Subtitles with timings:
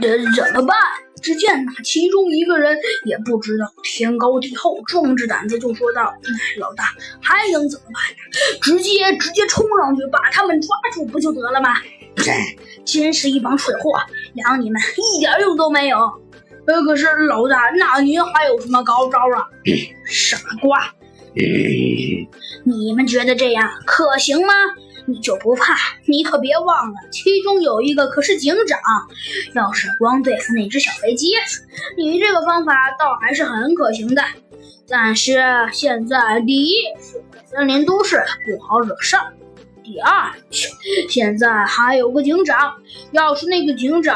[0.00, 0.76] 这怎么办？
[1.20, 6.14] 只见那其中一个人也不知道天高地厚，壮着胆子就说道
[6.60, 6.84] ：“老大，
[7.20, 8.60] 还能怎么办呢？
[8.62, 11.74] 直接直接冲上去把他们抓住不就得了吗？”
[12.84, 13.92] 真是一帮蠢货，
[14.34, 15.98] 养你们一点用都没有。
[16.66, 19.46] 呃，可是老大，那您还有什么高招啊？
[20.06, 20.94] 傻瓜，
[22.64, 24.52] 你们觉得这样可行吗？
[25.08, 25.74] 你就不怕？
[26.04, 28.78] 你可别忘了，其中有一个可是警长。
[29.54, 31.28] 要是光对付那只小飞机，
[31.96, 34.22] 你这个方法倒还是很可行的。
[34.86, 39.32] 但是现在，第一是森林都市不好惹事儿。
[39.82, 40.30] 第二，
[41.08, 42.74] 现在还有个警长，
[43.12, 44.14] 要是那个警长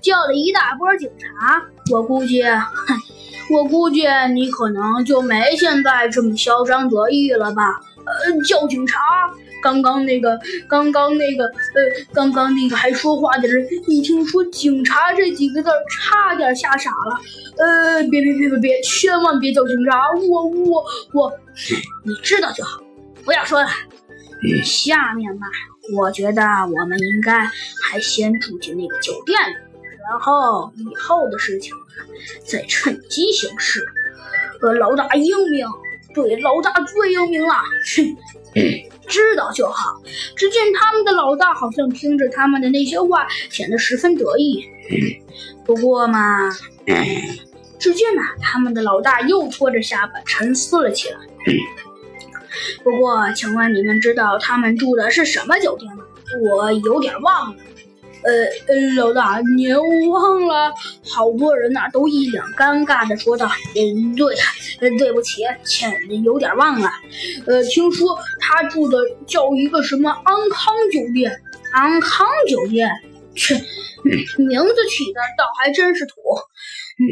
[0.00, 2.98] 叫了一大波警察，我估计，哼
[3.50, 4.02] 我估计
[4.34, 7.80] 你可能就没现在这么嚣张得意了吧？
[8.04, 9.00] 呃，叫警察，
[9.62, 10.38] 刚刚那个，
[10.68, 17.20] 刚刚那个，呃，刚刚那个还说话的人，一听说“警察”这几个字，差点吓傻了。
[17.58, 21.32] 呃，别别别别别，千万别叫警察，我我我，
[22.04, 22.80] 你知道就好，
[23.24, 23.68] 不要说了。
[24.64, 25.46] 下面吧，
[25.96, 27.50] 我觉得我们应该
[27.82, 29.54] 还先住进那个酒店里，
[30.08, 31.74] 然后以后的事情
[32.44, 33.84] 再趁机行事。
[34.62, 35.66] 呃，老大英明，
[36.14, 37.54] 对，老大最英明了。
[37.96, 38.16] 哼，
[39.06, 40.00] 知道就好。
[40.34, 44.64] 只见他们的老大好像听着他们的那些话，显得十分得意。
[45.64, 46.50] 不过嘛，
[47.78, 51.18] 只见呢，他们的老大又拖着下巴沉思了起来。
[52.82, 56.04] 不过，请问你们知道他们住的是什么酒店吗？
[56.50, 57.56] 我有点忘了。
[58.22, 58.32] 呃
[58.66, 59.74] 呃，老大，您
[60.10, 60.72] 忘了？
[61.08, 64.44] 好多人呐，都一脸尴尬的说道：“嗯，对呀，
[64.98, 65.92] 对不起，欠
[66.24, 66.90] 有点忘了。
[67.46, 71.40] 呃，听说他住的叫一个什么安康酒店？
[71.72, 72.90] 安康酒店？
[73.34, 73.54] 去，
[74.38, 76.14] 名字起的倒还真是土。”
[76.98, 77.04] 嗯，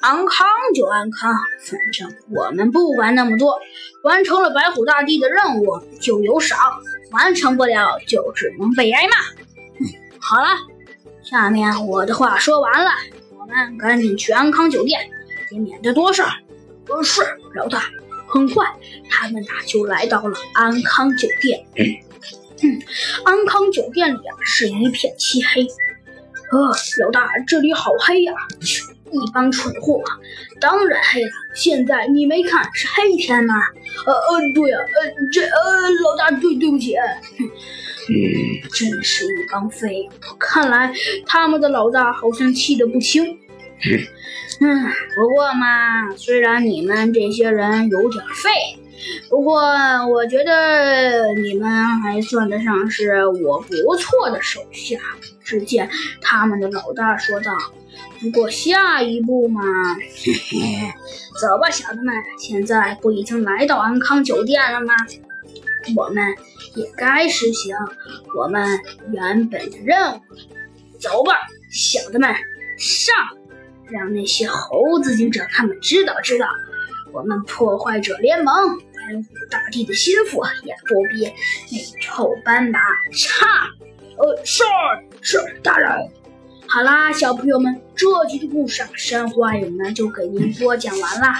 [0.00, 3.58] 安康就安康，反正我们不管那么多。
[4.04, 6.58] 完成了白虎大帝的任务就有赏，
[7.10, 9.14] 完成不了就只能被挨骂。
[10.24, 10.46] 好了，
[11.22, 12.90] 下面我的话说完了，
[13.36, 15.00] 我们赶紧去安康酒店，
[15.50, 16.30] 也免得多事儿。
[16.88, 17.20] 呃，是
[17.54, 17.82] 老大。
[18.28, 18.64] 很快，
[19.10, 21.62] 他们俩就来到了安康酒店。
[22.62, 22.80] 嗯，
[23.26, 25.66] 安康酒店里啊是一片漆黑。
[26.50, 26.58] 呃，
[27.04, 28.32] 老大，这里好黑呀！
[28.60, 30.02] 一帮蠢货，
[30.60, 31.30] 当然黑了。
[31.54, 33.54] 现在你没看是黑天吗？
[34.06, 36.94] 呃呃，对呀，呃这呃老大对对不起，
[38.08, 38.14] 嗯，
[38.74, 40.34] 真是一帮废物。
[40.38, 40.92] 看来
[41.26, 43.24] 他们的老大好像气得不轻。
[44.60, 48.50] 嗯，不过嘛，虽然你们这些人有点废，
[49.28, 49.60] 不过
[50.06, 51.68] 我觉得你们
[52.00, 54.98] 还算得上是我不错的手下。
[55.44, 57.52] 只见他们的老大说道。
[58.20, 59.62] 不过下一步嘛，
[59.96, 60.92] 嘿 嘿，
[61.40, 64.94] 走吧，小子们，现在不已经来到安康酒店了吗？
[65.96, 66.24] 我们
[66.76, 67.74] 也该实行
[68.36, 68.78] 我们
[69.12, 70.20] 原本的任务了。
[71.00, 71.34] 走吧，
[71.72, 72.32] 小子们，
[72.78, 73.14] 上，
[73.90, 76.46] 让那些猴子警长他们知道知道，
[77.12, 81.24] 我们破坏者联盟白虎大帝的心腹也不比
[81.72, 82.78] 那臭斑马
[83.12, 83.68] 差。
[84.16, 84.62] 呃，是
[85.20, 85.90] 是，大人。
[86.74, 91.28] 好啦，小朋友们，这集的故事啊，山花影呢就给您播讲完啦。